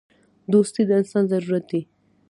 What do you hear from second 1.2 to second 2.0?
ضرورت دی.